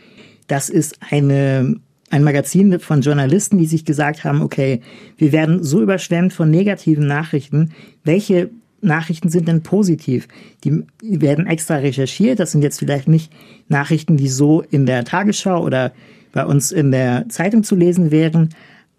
Das 0.48 0.70
ist 0.70 0.98
eine, 1.08 1.76
ein 2.10 2.24
Magazin 2.24 2.80
von 2.80 3.02
Journalisten, 3.02 3.58
die 3.58 3.66
sich 3.66 3.86
gesagt 3.86 4.24
haben, 4.24 4.42
okay, 4.42 4.82
wir 5.18 5.32
werden 5.32 5.64
so 5.64 5.82
überschwemmt 5.82 6.34
von 6.34 6.50
negativen 6.50 7.06
Nachrichten. 7.06 7.74
Welche 8.04 8.50
Nachrichten 8.84 9.30
sind 9.30 9.48
denn 9.48 9.64
positiv? 9.64 10.28
Die 10.64 10.84
werden 11.02 11.48
extra 11.48 11.76
recherchiert. 11.76 12.40
Das 12.40 12.52
sind 12.52 12.62
jetzt 12.62 12.80
vielleicht 12.80 13.08
nicht 13.08 13.32
Nachrichten, 13.68 14.18
die 14.18 14.30
so 14.30 14.62
in 14.62 14.86
der 14.86 15.06
Tagesschau 15.06 15.64
oder 15.64 15.92
bei 16.34 16.46
uns 16.46 16.72
in 16.72 16.92
der 16.92 17.30
Zeitung 17.30 17.64
zu 17.64 17.76
lesen 17.76 18.12
wären, 18.12 18.50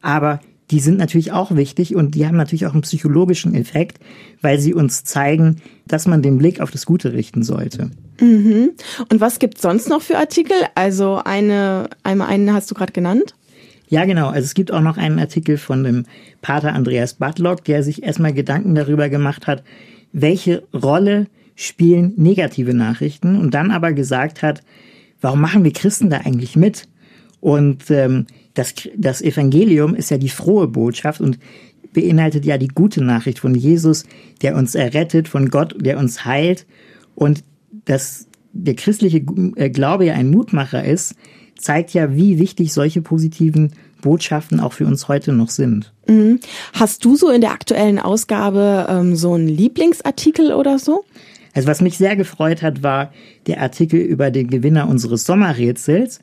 aber 0.01 0.41
die 0.71 0.81
sind 0.81 0.99
natürlich 0.99 1.33
auch 1.33 1.55
wichtig 1.55 1.95
und 1.95 2.15
die 2.15 2.27
haben 2.27 2.37
natürlich 2.37 2.67
auch 2.67 2.73
einen 2.73 2.83
psychologischen 2.83 3.55
Effekt, 3.55 3.99
weil 4.41 4.59
sie 4.59 4.73
uns 4.73 5.05
zeigen, 5.05 5.57
dass 5.87 6.07
man 6.07 6.23
den 6.23 6.39
Blick 6.39 6.61
auf 6.61 6.71
das 6.71 6.87
Gute 6.87 7.13
richten 7.13 7.43
sollte. 7.43 7.91
Mhm. 8.21 8.71
Und 9.11 9.21
was 9.21 9.39
gibt's 9.39 9.61
sonst 9.63 9.89
noch 9.89 10.01
für 10.01 10.17
Artikel? 10.17 10.57
Also 10.75 11.21
eine, 11.23 11.91
einmal 12.03 12.29
einen 12.29 12.53
hast 12.53 12.71
du 12.71 12.75
gerade 12.75 12.93
genannt. 12.93 13.35
Ja, 13.89 14.05
genau. 14.05 14.29
Also 14.29 14.47
es 14.47 14.55
gibt 14.55 14.73
auch 14.73 14.81
noch 14.81 14.97
einen 14.97 15.19
Artikel 15.19 15.59
von 15.59 15.85
dem 15.85 16.05
Pater 16.43 16.73
Andreas 16.73 17.15
Butlock, 17.15 17.65
der 17.65 17.83
sich 17.83 18.03
erstmal 18.03 18.33
Gedanken 18.33 18.75
darüber 18.75 19.09
gemacht 19.09 19.47
hat, 19.47 19.63
welche 20.13 20.63
Rolle 20.73 21.27
spielen 21.55 22.15
negative 22.17 22.75
Nachrichten 22.75 23.37
und 23.39 23.55
dann 23.55 23.71
aber 23.71 23.93
gesagt 23.93 24.43
hat, 24.43 24.63
warum 25.21 25.41
machen 25.41 25.65
wir 25.65 25.73
Christen 25.73 26.11
da 26.11 26.19
eigentlich 26.19 26.57
mit? 26.57 26.89
Und 27.41 27.91
ähm, 27.91 28.27
das, 28.55 28.75
das 28.97 29.21
Evangelium 29.21 29.95
ist 29.95 30.11
ja 30.11 30.19
die 30.19 30.29
frohe 30.29 30.69
Botschaft 30.69 31.21
und 31.21 31.39
beinhaltet 31.93 32.45
ja 32.45 32.59
die 32.59 32.69
gute 32.69 33.03
Nachricht 33.03 33.39
von 33.39 33.55
Jesus, 33.55 34.05
der 34.43 34.57
uns 34.57 34.75
errettet, 34.75 35.29
von 35.29 35.49
Gott, 35.51 35.75
der 35.79 35.99
uns 35.99 36.25
heilt. 36.25 36.67
Und 37.15 37.45
dass 37.85 38.29
der 38.53 38.75
christliche 38.75 39.25
äh, 39.57 39.71
Glaube 39.71 40.07
ja 40.07 40.15
ein 40.15 40.31
Mutmacher 40.31 40.85
ist, 40.85 41.15
zeigt 41.57 41.95
ja, 41.95 42.15
wie 42.15 42.39
wichtig 42.39 42.73
solche 42.73 43.03
positiven 43.03 43.73
Botschaften 44.01 44.61
auch 44.61 44.75
für 44.75 44.87
uns 44.87 45.09
heute 45.09 45.33
noch 45.33 45.49
sind. 45.49 45.93
Mhm. 46.07 46.41
Hast 46.75 47.05
du 47.05 47.17
so 47.17 47.31
in 47.31 47.41
der 47.41 47.53
aktuellen 47.53 47.99
Ausgabe 47.99 48.87
ähm, 48.89 49.17
so 49.17 49.33
einen 49.33 49.49
Lieblingsartikel 49.49 50.53
oder 50.53 50.79
so? 50.79 51.05
Also 51.55 51.69
was 51.69 51.81
mich 51.81 51.97
sehr 51.97 52.17
gefreut 52.17 52.63
hat, 52.63 52.83
war 52.83 53.13
der 53.47 53.63
Artikel 53.63 54.01
über 54.01 54.31
den 54.31 54.51
Gewinner 54.51 54.89
unseres 54.89 55.25
Sommerrätsels. 55.25 56.21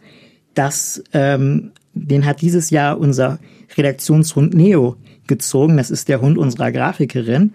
Das, 0.54 1.04
ähm, 1.14 1.72
den 1.94 2.26
hat 2.26 2.42
dieses 2.42 2.70
Jahr 2.70 3.00
unser 3.00 3.40
Redaktionshund 3.78 4.54
Neo 4.54 4.98
gezogen. 5.28 5.78
Das 5.78 5.90
ist 5.90 6.10
der 6.10 6.22
Hund 6.22 6.38
unserer 6.38 6.72
Grafikerin. 6.72 7.54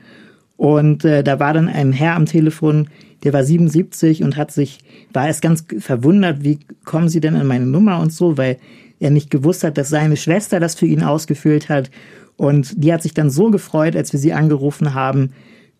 Und 0.56 1.04
äh, 1.04 1.22
da 1.22 1.38
war 1.38 1.52
dann 1.52 1.68
ein 1.68 1.92
Herr 1.92 2.14
am 2.14 2.26
Telefon, 2.26 2.88
der 3.25 3.32
war 3.32 3.44
77 3.44 4.22
und 4.22 4.36
hat 4.36 4.52
sich, 4.52 4.78
war 5.12 5.26
erst 5.26 5.42
ganz 5.42 5.64
verwundert, 5.78 6.44
wie 6.44 6.60
kommen 6.84 7.08
Sie 7.08 7.20
denn 7.20 7.34
an 7.34 7.46
meine 7.46 7.66
Nummer 7.66 8.00
und 8.00 8.12
so, 8.12 8.38
weil 8.38 8.58
er 9.00 9.10
nicht 9.10 9.30
gewusst 9.30 9.64
hat, 9.64 9.76
dass 9.76 9.88
seine 9.88 10.16
Schwester 10.16 10.60
das 10.60 10.75
für 10.75 10.86
ihn 10.86 11.02
ausgefüllt 11.02 11.68
hat. 11.68 11.90
Und 12.36 12.82
die 12.82 12.92
hat 12.92 13.02
sich 13.02 13.14
dann 13.14 13.30
so 13.30 13.50
gefreut, 13.50 13.96
als 13.96 14.12
wir 14.12 14.20
sie 14.20 14.32
angerufen 14.32 14.94
haben, 14.94 15.32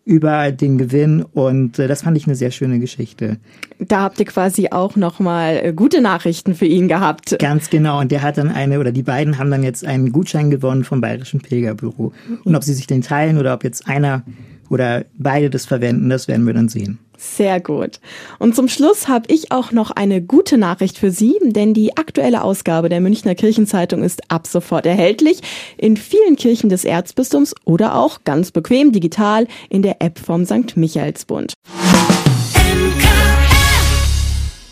über 0.07 0.53
den 0.53 0.77
Gewinn 0.77 1.21
und 1.21 1.79
äh, 1.79 1.87
das 1.89 2.03
fand 2.03 2.15
ich 2.15 2.27
eine 2.27 2.35
sehr 2.35 2.51
schöne 2.51 2.79
Geschichte. 2.79 3.37
Da 3.77 4.03
habt 4.03 4.17
ihr 4.21 4.25
quasi 4.25 4.69
auch 4.71 4.95
nochmal 4.95 5.59
äh, 5.61 5.73
gute 5.73 5.99
Nachrichten 5.99 6.55
für 6.55 6.65
ihn 6.65 6.87
gehabt. 6.87 7.37
Ganz 7.39 7.69
genau 7.69 7.99
und 7.99 8.09
der 8.09 8.21
hat 8.21 8.37
dann 8.37 8.49
eine 8.49 8.79
oder 8.79 8.93
die 8.93 9.03
beiden 9.03 9.37
haben 9.37 9.51
dann 9.51 9.63
jetzt 9.63 9.85
einen 9.85 10.13
Gutschein 10.13 10.49
gewonnen 10.49 10.85
vom 10.85 11.01
Bayerischen 11.01 11.41
Pilgerbüro. 11.41 12.13
Und 12.45 12.55
ob 12.55 12.63
sie 12.63 12.73
sich 12.73 12.87
den 12.87 13.01
teilen 13.01 13.37
oder 13.37 13.53
ob 13.53 13.65
jetzt 13.65 13.85
einer 13.89 14.23
oder 14.69 15.05
beide 15.17 15.49
das 15.49 15.65
verwenden, 15.65 16.09
das 16.09 16.27
werden 16.27 16.45
wir 16.45 16.53
dann 16.53 16.69
sehen. 16.69 16.99
Sehr 17.17 17.59
gut. 17.59 17.99
Und 18.37 18.55
zum 18.55 18.67
Schluss 18.67 19.07
habe 19.07 19.25
ich 19.33 19.51
auch 19.51 19.71
noch 19.71 19.89
eine 19.89 20.21
gute 20.21 20.57
Nachricht 20.57 20.99
für 20.99 21.09
Sie, 21.09 21.35
denn 21.41 21.73
die 21.73 21.97
aktuelle 21.97 22.43
Ausgabe 22.43 22.89
der 22.89 23.01
Münchner 23.01 23.33
Kirchenzeitung 23.33 24.03
ist 24.03 24.29
ab 24.29 24.45
sofort 24.45 24.85
erhältlich 24.85 25.41
in 25.77 25.97
vielen 25.97 26.35
Kirchen 26.35 26.69
des 26.69 26.85
Erzbistums 26.85 27.55
oder 27.65 27.95
auch 27.95 28.19
ganz 28.23 28.51
bequem 28.51 28.91
digital 28.91 29.47
in 29.69 29.81
der 29.81 30.01
App 30.01 30.19
vom 30.19 30.45
St. 30.45 30.77
Michaelsbund. 30.77 31.53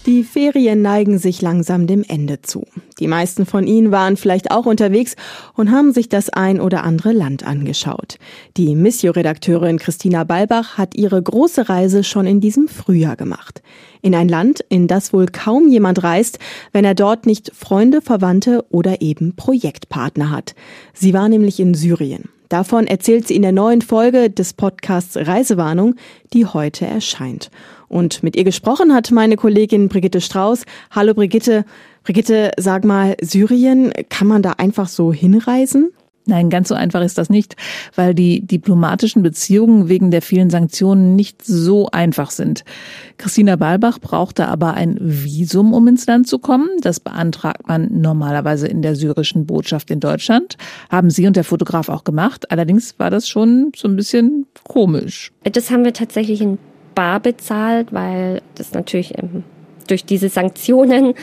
Die 0.06 0.24
Ferien 0.24 0.84
neigen 0.84 1.18
sich 1.18 1.42
langsam 1.42 1.88
dem 1.88 2.04
Ende 2.08 2.40
zu. 2.44 2.68
Die 3.00 3.08
meisten 3.08 3.48
von 3.48 3.66
Ihnen 3.66 3.92
waren 3.92 4.18
vielleicht 4.18 4.52
auch 4.52 4.68
unterwegs 4.68 5.16
und 5.56 5.72
haben 5.72 5.94
sich 5.94 6.10
das 6.10 6.30
ein 6.30 6.62
oder 6.62 6.84
andere 6.84 7.12
Land 7.12 7.44
angeschaut. 7.44 8.20
Die 8.56 8.76
Missio-Redakteurin 8.76 9.80
Christina 9.80 10.24
Balbach 10.24 10.78
hat 10.78 10.94
ihre 10.94 11.20
große 11.20 11.70
Reise 11.70 12.04
schon 12.04 12.28
in 12.28 12.40
diesem 12.40 12.68
Frühjahr 12.68 13.16
gemacht. 13.16 13.64
In 14.04 14.14
ein 14.14 14.30
Land, 14.30 14.64
in 14.70 14.88
das 14.88 15.12
wohl 15.12 15.26
kaum 15.26 15.70
jemand 15.70 16.04
reist, 16.04 16.38
wenn 16.72 16.86
er 16.86 16.94
dort 16.94 17.26
nicht 17.26 17.52
Freunde, 17.56 18.02
Verwandte 18.02 18.64
oder 18.70 19.02
eben 19.02 19.36
Projektpartner 19.36 20.30
hat. 20.30 20.54
Sie 20.94 21.16
war 21.16 21.30
nämlich 21.30 21.60
in 21.60 21.74
Syrien. 21.74 22.30
Davon 22.50 22.88
erzählt 22.88 23.28
sie 23.28 23.36
in 23.36 23.42
der 23.42 23.52
neuen 23.52 23.82
Folge 23.82 24.30
des 24.30 24.54
Podcasts 24.54 25.18
Reisewarnung, 25.18 25.96
die 26.34 26.46
heute 26.46 26.86
erscheint. 26.86 27.50
Und 27.88 28.24
mit 28.24 28.36
ihr 28.36 28.44
gesprochen 28.44 28.94
hat 28.94 29.12
meine 29.12 29.36
Kollegin 29.36 29.90
Brigitte 29.90 30.22
Strauß. 30.22 30.66
Hallo 30.92 31.14
Brigitte. 31.14 31.66
Brigitte, 32.04 32.52
sag 32.58 32.84
mal, 32.84 33.16
Syrien, 33.22 33.92
kann 34.10 34.28
man 34.28 34.42
da 34.42 34.52
einfach 34.54 34.88
so 34.88 35.12
hinreisen? 35.12 35.92
Nein, 36.28 36.50
ganz 36.50 36.70
so 36.70 36.76
einfach 36.76 37.02
ist 37.02 37.18
das 37.18 37.30
nicht, 37.30 37.56
weil 37.96 38.16
die 38.16 38.42
diplomatischen 38.42 39.22
Beziehungen 39.22 39.90
wegen 39.90 40.10
der 40.10 40.24
vielen 40.24 40.50
Sanktionen 40.50 41.16
nicht 41.16 41.46
so 41.46 41.88
einfach 41.92 42.32
sind. 42.32 42.64
Christina 43.18 43.56
Balbach 43.56 44.00
brauchte 44.00 44.48
aber 44.48 44.74
ein 44.74 44.98
Visum, 45.00 45.74
um 45.74 45.88
ins 45.88 46.08
Land 46.08 46.28
zu 46.28 46.40
kommen. 46.40 46.68
Das 46.82 47.00
beantragt 47.00 47.68
man 47.68 47.90
normalerweise 48.02 48.68
in 48.68 48.82
der 48.82 48.96
syrischen 48.96 49.46
Botschaft 49.46 49.92
in 49.92 50.00
Deutschland. 50.00 50.58
Haben 50.90 51.12
Sie 51.12 51.28
und 51.28 51.36
der 51.36 51.44
Fotograf 51.44 51.90
auch 51.90 52.04
gemacht. 52.04 52.52
Allerdings 52.52 52.98
war 52.98 53.12
das 53.12 53.30
schon 53.30 53.72
so 53.76 53.88
ein 53.88 53.96
bisschen 53.96 54.48
komisch. 54.64 55.32
Das 55.44 55.70
haben 55.70 55.86
wir 55.86 55.94
tatsächlich 55.94 56.42
in 56.42 56.58
bar 56.96 57.20
bezahlt, 57.20 57.94
weil 57.94 58.42
das 58.56 58.74
natürlich 58.74 59.18
ähm, 59.18 59.44
durch 59.88 60.06
diese 60.06 60.30
Sanktionen 60.30 61.14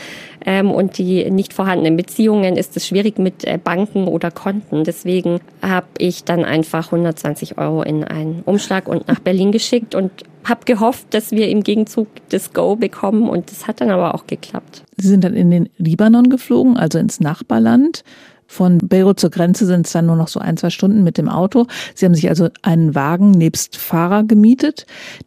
ähm, 0.45 0.71
und 0.71 0.97
die 0.97 1.29
nicht 1.31 1.53
vorhandenen 1.53 1.97
Beziehungen 1.97 2.57
ist 2.57 2.75
es 2.77 2.87
schwierig 2.87 3.19
mit 3.19 3.43
äh, 3.45 3.57
Banken 3.63 4.07
oder 4.07 4.31
Konten. 4.31 4.83
Deswegen 4.83 5.39
habe 5.61 5.87
ich 5.97 6.23
dann 6.23 6.45
einfach 6.45 6.87
120 6.87 7.57
Euro 7.57 7.83
in 7.83 8.03
einen 8.03 8.41
Umschlag 8.45 8.87
und 8.87 9.07
nach 9.07 9.19
Berlin 9.19 9.51
geschickt 9.51 9.95
und 9.95 10.11
habe 10.43 10.65
gehofft, 10.65 11.07
dass 11.11 11.31
wir 11.31 11.49
im 11.49 11.63
Gegenzug 11.63 12.07
das 12.29 12.53
Go 12.53 12.75
bekommen 12.75 13.29
und 13.29 13.49
das 13.49 13.67
hat 13.67 13.81
dann 13.81 13.89
aber 13.89 14.13
auch 14.13 14.27
geklappt. 14.27 14.83
Sie 14.97 15.07
sind 15.07 15.23
dann 15.23 15.33
in 15.33 15.51
den 15.51 15.69
Libanon 15.77 16.29
geflogen, 16.29 16.77
also 16.77 16.99
ins 16.99 17.19
Nachbarland. 17.19 18.03
Von 18.45 18.77
Beirut 18.77 19.19
zur 19.19 19.31
Grenze 19.31 19.65
sind 19.65 19.87
es 19.87 19.93
dann 19.93 20.05
nur 20.05 20.15
noch 20.15 20.27
so 20.27 20.39
ein, 20.39 20.57
zwei 20.57 20.69
Stunden 20.69 21.03
mit 21.03 21.17
dem 21.17 21.29
Auto. 21.29 21.65
Sie 21.95 22.05
haben 22.05 22.13
sich 22.13 22.29
also 22.29 22.49
einen 22.61 22.93
Wagen 22.93 23.31
nebst 23.31 23.77
Fahrer 23.77 24.23
gemietet, 24.23 24.85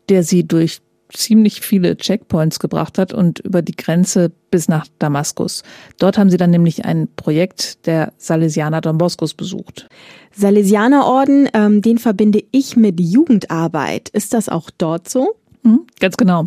der 0.09 0.23
sie 0.23 0.47
durch 0.47 0.81
ziemlich 1.17 1.61
viele 1.61 1.97
Checkpoints 1.97 2.59
gebracht 2.59 2.99
hat 2.99 3.13
und 3.13 3.41
über 3.41 3.63
die 3.63 3.77
Grenze 3.77 4.31
bis 4.51 4.69
nach 4.69 4.87
Damaskus. 4.99 5.63
Dort 5.99 6.19
haben 6.19 6.31
sie 6.31 6.37
dann 6.37 6.51
nämlich 6.51 6.85
ein 6.85 7.09
Projekt 7.17 7.87
der 7.87 8.13
Salesianer 8.19 8.81
Don 8.81 8.99
Boscos 8.99 9.35
besucht. 9.35 9.89
Salesianerorden, 10.33 11.49
ähm, 11.55 11.83
den 11.83 11.99
verbinde 11.99 12.43
ich 12.53 12.77
mit 12.77 13.01
Jugendarbeit. 13.01 14.09
Ist 14.11 14.35
das 14.35 14.49
auch 14.49 14.71
dort 14.77 15.09
so? 15.09 15.35
Mhm, 15.63 15.87
ganz 15.99 16.17
genau. 16.17 16.47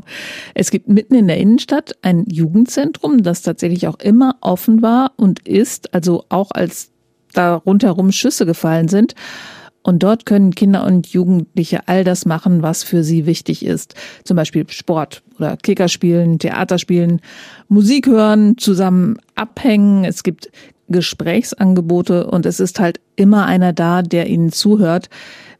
Es 0.53 0.71
gibt 0.71 0.87
mitten 0.87 1.15
in 1.15 1.27
der 1.27 1.37
Innenstadt 1.37 1.93
ein 2.01 2.25
Jugendzentrum, 2.27 3.23
das 3.23 3.41
tatsächlich 3.41 3.87
auch 3.87 3.99
immer 3.99 4.37
offen 4.41 4.81
war 4.81 5.11
und 5.17 5.45
ist, 5.47 5.93
also 5.93 6.23
auch 6.29 6.51
als 6.51 6.91
da 7.33 7.55
rundherum 7.55 8.11
Schüsse 8.11 8.45
gefallen 8.45 8.87
sind. 8.87 9.15
Und 9.81 10.03
dort 10.03 10.25
können 10.25 10.53
Kinder 10.53 10.85
und 10.85 11.07
Jugendliche 11.07 11.87
all 11.87 12.03
das 12.03 12.25
machen, 12.25 12.61
was 12.61 12.83
für 12.83 13.03
sie 13.03 13.25
wichtig 13.25 13.65
ist. 13.65 13.95
Zum 14.23 14.35
Beispiel 14.35 14.69
Sport 14.69 15.23
oder 15.37 15.55
Kicker 15.57 15.87
spielen, 15.87 16.37
Theater 16.37 16.77
spielen, 16.77 17.21
Musik 17.69 18.07
hören, 18.07 18.57
zusammen 18.57 19.17
abhängen. 19.35 20.03
Es 20.03 20.23
gibt 20.23 20.51
Gesprächsangebote 20.89 22.27
und 22.27 22.45
es 22.45 22.59
ist 22.59 22.79
halt 22.79 22.99
immer 23.15 23.45
einer 23.45 23.73
da, 23.73 24.01
der 24.01 24.27
ihnen 24.27 24.51
zuhört, 24.51 25.09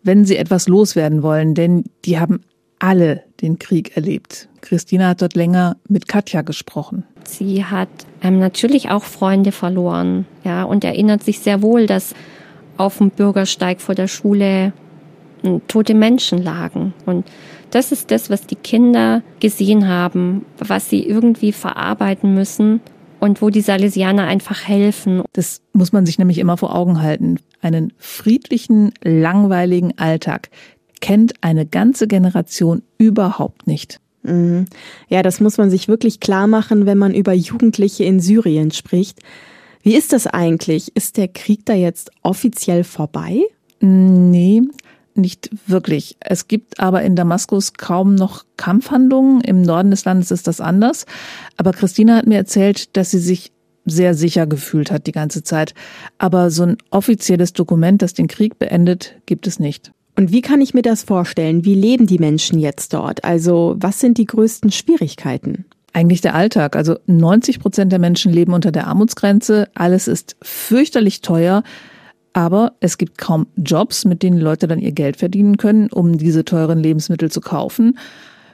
wenn 0.04 0.26
sie 0.26 0.38
etwas 0.38 0.68
loswerden 0.68 1.24
wollen. 1.24 1.56
Denn 1.56 1.86
die 2.06 2.20
haben 2.20 2.42
alle 2.80 3.24
den 3.42 3.60
Krieg 3.60 3.96
erlebt. 3.96 4.50
Christina 4.62 5.10
hat 5.10 5.22
dort 5.22 5.36
länger 5.36 5.78
mit 5.88 6.08
Katja 6.08 6.42
gesprochen. 6.42 7.04
Sie 7.24 7.64
hat 7.64 7.90
ähm, 8.22 8.40
natürlich 8.40 8.90
auch 8.90 9.04
Freunde 9.04 9.52
verloren, 9.52 10.26
ja, 10.44 10.64
und 10.64 10.84
erinnert 10.84 11.24
sich 11.24 11.40
sehr 11.40 11.62
wohl, 11.62 11.86
dass 11.86 12.16
auf 12.80 12.98
dem 12.98 13.10
Bürgersteig 13.10 13.82
vor 13.82 13.96
der 13.96 14.08
Schule 14.08 14.74
tote 15.68 15.94
Menschen 15.94 16.42
lagen. 16.42 16.94
Und 17.06 17.26
das 17.72 17.92
ist 17.92 18.12
das, 18.12 18.30
was 18.30 18.48
die 18.48 18.56
Kinder 18.56 19.22
gesehen 19.40 19.88
haben, 19.88 20.46
was 20.58 20.90
sie 20.90 21.06
irgendwie 21.06 21.52
verarbeiten 21.52 22.34
müssen 22.34 22.82
und 23.20 23.42
wo 23.42 23.50
die 23.50 23.62
Salesianer 23.62 24.26
einfach 24.26 24.68
helfen. 24.68 25.24
Das 25.34 25.62
muss 25.74 25.92
man 25.92 26.06
sich 26.06 26.18
nämlich 26.18 26.40
immer 26.40 26.58
vor 26.58 26.76
Augen 26.76 27.02
halten. 27.02 27.40
Einen 27.62 27.94
friedlichen, 27.98 28.94
langweiligen 29.04 29.98
Alltag 29.98 30.50
kennt 31.02 31.34
eine 31.42 31.66
ganze 31.66 32.08
Generation 32.08 32.82
überhaupt 32.98 33.68
nicht. 33.68 34.00
Mhm. 34.24 34.66
Ja, 35.08 35.22
das 35.22 35.40
muss 35.40 35.58
man 35.58 35.70
sich 35.70 35.88
wirklich 35.88 36.20
klar 36.20 36.48
machen, 36.48 36.86
wenn 36.86 36.98
man 36.98 37.14
über 37.14 37.34
Jugendliche 37.34 38.04
in 38.04 38.20
Syrien 38.20 38.72
spricht. 38.72 39.20
Wie 39.82 39.96
ist 39.96 40.14
das 40.14 40.28
eigentlich? 40.28 40.96
Ist 40.96 41.18
der 41.18 41.28
Krieg 41.28 41.66
da 41.66 41.74
jetzt 41.74 42.12
offiziell 42.22 42.84
vorbei? 42.84 43.42
Nee, 43.80 44.62
nicht 45.16 45.50
wirklich. 45.68 46.18
Es 46.20 46.48
gibt 46.48 46.80
aber 46.80 47.04
in 47.04 47.16
Damaskus 47.16 47.74
kaum 47.74 48.16
noch 48.16 48.46
Kampfhandlungen. 48.58 49.42
Im 49.42 49.62
Norden 49.62 49.92
des 49.92 50.06
Landes 50.06 50.32
ist 50.32 50.48
das 50.48 50.62
anders. 50.62 51.06
Aber 51.58 51.72
Christina 51.72 52.18
hat 52.18 52.28
mir 52.28 52.38
erzählt, 52.38 52.96
dass 52.98 53.12
sie 53.12 53.20
sich 53.20 53.52
sehr 53.86 54.14
sicher 54.14 54.48
gefühlt 54.48 54.92
hat 54.92 55.08
die 55.08 55.12
ganze 55.12 55.44
Zeit. 55.44 55.74
Aber 56.18 56.52
so 56.52 56.64
ein 56.64 56.78
offizielles 56.92 57.54
Dokument, 57.54 58.02
das 58.02 58.14
den 58.14 58.28
Krieg 58.28 58.60
beendet, 58.60 59.16
gibt 59.26 59.48
es 59.48 59.60
nicht. 59.60 59.92
Und 60.16 60.32
wie 60.32 60.42
kann 60.42 60.62
ich 60.62 60.74
mir 60.74 60.82
das 60.82 61.04
vorstellen? 61.04 61.64
Wie 61.64 61.76
leben 61.76 62.06
die 62.06 62.20
Menschen 62.20 62.60
jetzt 62.60 62.94
dort? 62.94 63.24
Also 63.24 63.76
was 63.78 64.00
sind 64.00 64.18
die 64.18 64.26
größten 64.26 64.72
Schwierigkeiten? 64.72 65.66
Eigentlich 65.94 66.22
der 66.22 66.36
Alltag. 66.36 66.76
Also 66.76 66.98
90 67.08 67.60
Prozent 67.60 67.92
der 67.92 68.00
Menschen 68.00 68.32
leben 68.32 68.54
unter 68.54 68.72
der 68.72 68.88
Armutsgrenze. 68.88 69.68
Alles 69.74 70.08
ist 70.08 70.36
fürchterlich 70.42 71.22
teuer. 71.22 71.64
Aber 72.34 72.74
es 72.80 72.98
gibt 72.98 73.18
kaum 73.18 73.48
Jobs, 73.58 74.06
mit 74.06 74.22
denen 74.22 74.40
Leute 74.40 74.68
dann 74.68 74.80
ihr 74.80 74.92
Geld 74.92 75.18
verdienen 75.18 75.58
können, 75.58 75.90
um 75.92 76.18
diese 76.18 76.46
teuren 76.46 76.80
Lebensmittel 76.80 77.32
zu 77.32 77.42
kaufen. 77.42 77.98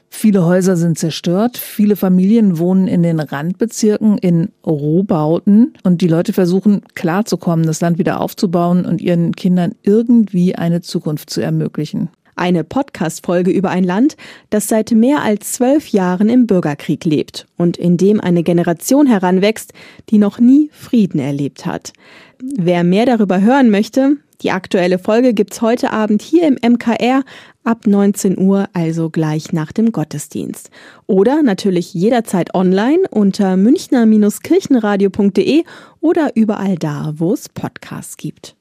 Viele 0.09 0.45
Häuser 0.45 0.77
sind 0.77 0.97
zerstört, 0.97 1.57
viele 1.57 1.97
Familien 1.97 2.57
wohnen 2.57 2.87
in 2.87 3.03
den 3.03 3.19
Randbezirken 3.19 4.17
in 4.17 4.49
Rohbauten 4.65 5.73
und 5.83 5.99
die 5.99 6.07
Leute 6.07 6.31
versuchen 6.31 6.83
klarzukommen, 6.93 7.65
das 7.65 7.81
Land 7.81 7.97
wieder 7.97 8.21
aufzubauen 8.21 8.85
und 8.85 9.01
ihren 9.01 9.35
Kindern 9.35 9.75
irgendwie 9.83 10.55
eine 10.55 10.79
Zukunft 10.79 11.29
zu 11.29 11.41
ermöglichen. 11.41 12.09
Eine 12.35 12.63
Podcast-Folge 12.63 13.51
über 13.51 13.69
ein 13.69 13.83
Land, 13.83 14.17
das 14.49 14.67
seit 14.67 14.91
mehr 14.91 15.21
als 15.21 15.53
zwölf 15.53 15.89
Jahren 15.89 16.29
im 16.29 16.47
Bürgerkrieg 16.47 17.05
lebt 17.05 17.45
und 17.57 17.77
in 17.77 17.97
dem 17.97 18.19
eine 18.19 18.43
Generation 18.43 19.07
heranwächst, 19.07 19.73
die 20.09 20.17
noch 20.17 20.39
nie 20.39 20.69
Frieden 20.73 21.19
erlebt 21.19 21.65
hat. 21.65 21.93
Wer 22.41 22.83
mehr 22.83 23.05
darüber 23.05 23.41
hören 23.41 23.69
möchte, 23.69 24.17
die 24.41 24.51
aktuelle 24.51 24.99
Folge 24.99 25.33
gibt's 25.33 25.61
heute 25.61 25.91
Abend 25.91 26.21
hier 26.21 26.47
im 26.47 26.57
MKR 26.61 27.23
ab 27.63 27.87
19 27.87 28.37
Uhr, 28.37 28.67
also 28.73 29.09
gleich 29.09 29.53
nach 29.53 29.71
dem 29.71 29.91
Gottesdienst. 29.91 30.69
Oder 31.07 31.41
natürlich 31.41 31.93
jederzeit 31.93 32.53
online 32.53 33.03
unter 33.09 33.55
münchner-kirchenradio.de 33.55 35.63
oder 36.01 36.31
überall 36.35 36.75
da, 36.75 37.13
wo 37.15 37.33
es 37.33 37.49
Podcasts 37.49 38.17
gibt. 38.17 38.55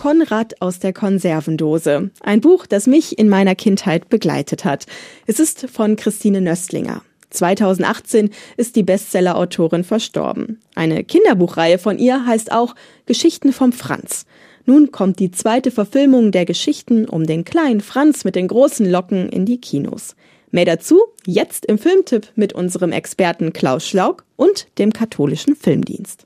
Konrad 0.00 0.62
aus 0.62 0.78
der 0.78 0.94
Konservendose. 0.94 2.08
Ein 2.20 2.40
Buch, 2.40 2.64
das 2.64 2.86
mich 2.86 3.18
in 3.18 3.28
meiner 3.28 3.54
Kindheit 3.54 4.08
begleitet 4.08 4.64
hat. 4.64 4.86
Es 5.26 5.38
ist 5.38 5.68
von 5.70 5.96
Christine 5.96 6.40
Nöstlinger. 6.40 7.02
2018 7.28 8.30
ist 8.56 8.76
die 8.76 8.82
Bestseller-Autorin 8.82 9.84
verstorben. 9.84 10.58
Eine 10.74 11.04
Kinderbuchreihe 11.04 11.78
von 11.78 11.98
ihr 11.98 12.24
heißt 12.24 12.50
auch 12.50 12.74
Geschichten 13.04 13.52
vom 13.52 13.72
Franz. 13.72 14.24
Nun 14.64 14.90
kommt 14.90 15.18
die 15.18 15.32
zweite 15.32 15.70
Verfilmung 15.70 16.32
der 16.32 16.46
Geschichten 16.46 17.06
um 17.06 17.26
den 17.26 17.44
kleinen 17.44 17.82
Franz 17.82 18.24
mit 18.24 18.36
den 18.36 18.48
großen 18.48 18.90
Locken 18.90 19.28
in 19.28 19.44
die 19.44 19.60
Kinos. 19.60 20.16
Mehr 20.50 20.64
dazu 20.64 20.98
jetzt 21.26 21.66
im 21.66 21.76
Filmtipp 21.76 22.28
mit 22.36 22.54
unserem 22.54 22.92
Experten 22.92 23.52
Klaus 23.52 23.86
Schlaug 23.86 24.24
und 24.36 24.66
dem 24.78 24.94
katholischen 24.94 25.56
Filmdienst. 25.56 26.24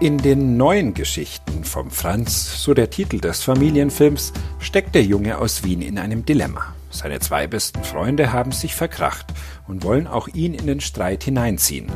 In 0.00 0.18
den 0.18 0.56
neuen 0.56 0.94
Geschichten 0.94 1.64
vom 1.64 1.90
Franz, 1.90 2.62
so 2.62 2.72
der 2.72 2.88
Titel 2.88 3.18
des 3.18 3.42
Familienfilms, 3.42 4.32
steckt 4.60 4.94
der 4.94 5.02
Junge 5.02 5.38
aus 5.38 5.64
Wien 5.64 5.82
in 5.82 5.98
einem 5.98 6.24
Dilemma. 6.24 6.72
Seine 6.88 7.18
zwei 7.18 7.48
besten 7.48 7.82
Freunde 7.82 8.32
haben 8.32 8.52
sich 8.52 8.76
verkracht 8.76 9.26
und 9.66 9.82
wollen 9.82 10.06
auch 10.06 10.28
ihn 10.28 10.54
in 10.54 10.68
den 10.68 10.78
Streit 10.78 11.24
hineinziehen. 11.24 11.90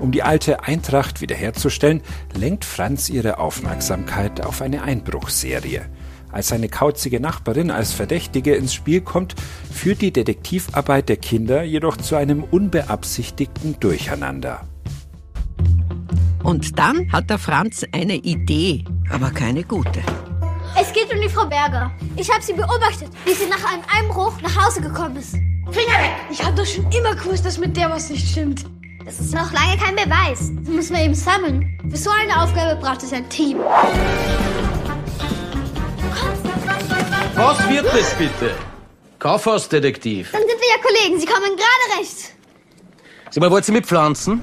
Um 0.00 0.12
die 0.12 0.22
alte 0.22 0.64
Eintracht 0.64 1.22
wiederherzustellen, 1.22 2.02
lenkt 2.34 2.66
Franz 2.66 3.08
ihre 3.08 3.38
Aufmerksamkeit 3.38 4.44
auf 4.44 4.60
eine 4.60 4.82
Einbruchserie. 4.82 5.86
Als 6.30 6.48
seine 6.48 6.68
kauzige 6.68 7.20
Nachbarin 7.20 7.70
als 7.70 7.94
Verdächtige 7.94 8.54
ins 8.54 8.74
Spiel 8.74 9.00
kommt, 9.00 9.34
führt 9.72 10.02
die 10.02 10.12
Detektivarbeit 10.12 11.08
der 11.08 11.16
Kinder 11.16 11.62
jedoch 11.62 11.96
zu 11.96 12.16
einem 12.16 12.44
unbeabsichtigten 12.44 13.80
Durcheinander. 13.80 14.66
Und 16.46 16.78
dann 16.78 17.10
hat 17.10 17.28
der 17.28 17.38
Franz 17.38 17.84
eine 17.90 18.14
Idee, 18.14 18.84
aber 19.10 19.30
keine 19.30 19.64
gute. 19.64 20.00
Es 20.80 20.92
geht 20.92 21.12
um 21.12 21.20
die 21.20 21.28
Frau 21.28 21.44
Berger. 21.44 21.90
Ich 22.14 22.30
habe 22.30 22.40
sie 22.40 22.52
beobachtet, 22.52 23.08
wie 23.24 23.32
sie 23.32 23.48
nach 23.48 23.72
einem 23.72 23.82
Einbruch 23.92 24.32
nach 24.42 24.64
Hause 24.64 24.80
gekommen 24.80 25.16
ist. 25.16 25.32
Finger 25.32 25.98
weg! 25.98 26.12
Ich 26.30 26.40
habe 26.44 26.54
doch 26.54 26.64
schon 26.64 26.88
immer 26.92 27.16
gewusst, 27.16 27.44
dass 27.44 27.58
mit 27.58 27.76
der 27.76 27.90
was 27.90 28.10
nicht 28.10 28.28
stimmt. 28.28 28.64
Das 29.04 29.18
ist 29.18 29.34
noch 29.34 29.52
lange 29.52 29.76
kein 29.76 29.96
Beweis. 29.96 30.52
Das 30.60 30.68
müssen 30.68 30.94
wir 30.94 31.02
eben 31.02 31.16
sammeln. 31.16 31.80
Für 31.90 31.96
so 31.96 32.10
eine 32.10 32.40
Aufgabe 32.40 32.80
braucht 32.80 33.02
es 33.02 33.12
ein 33.12 33.28
Team. 33.28 33.58
Was 37.34 37.68
wird 37.68 37.86
das 37.86 38.14
bitte? 38.14 38.54
Kaufhausdetektiv. 39.18 40.30
Dann 40.30 40.42
sind 40.42 40.60
wir 40.60 40.68
ja 40.68 40.80
Kollegen. 40.80 41.18
Sie 41.18 41.26
kommen 41.26 41.56
gerade 41.56 42.00
recht. 42.00 42.36
Sag 43.30 43.40
mal, 43.40 43.50
wollt 43.50 43.66
ihr 43.66 43.74
mitpflanzen? 43.74 44.40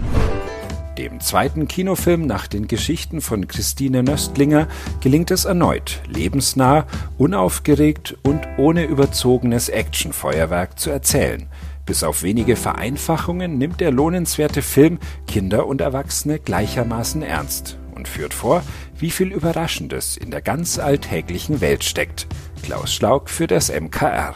Dem 0.97 1.19
zweiten 1.21 1.67
Kinofilm 1.67 2.27
nach 2.27 2.45
den 2.45 2.67
Geschichten 2.67 3.21
von 3.21 3.47
Christine 3.47 4.03
Nöstlinger 4.03 4.67
gelingt 5.01 5.31
es 5.31 5.45
erneut, 5.45 6.01
lebensnah, 6.07 6.85
unaufgeregt 7.17 8.15
und 8.21 8.41
ohne 8.57 8.85
überzogenes 8.85 9.69
Actionfeuerwerk 9.69 10.77
zu 10.79 10.91
erzählen. 10.91 11.47
Bis 11.87 12.03
auf 12.03 12.21
wenige 12.21 12.55
Vereinfachungen 12.55 13.57
nimmt 13.57 13.81
der 13.81 13.91
lohnenswerte 13.91 14.61
Film 14.61 14.99
Kinder 15.27 15.65
und 15.65 15.81
Erwachsene 15.81 16.37
gleichermaßen 16.37 17.23
ernst 17.23 17.79
und 17.95 18.07
führt 18.07 18.33
vor, 18.33 18.63
wie 18.97 19.09
viel 19.09 19.33
Überraschendes 19.33 20.15
in 20.15 20.29
der 20.29 20.41
ganz 20.41 20.77
alltäglichen 20.77 21.59
Welt 21.59 21.83
steckt. 21.83 22.27
Klaus 22.61 22.93
Schlaug 22.93 23.29
für 23.31 23.47
das 23.47 23.69
MKR. 23.69 24.35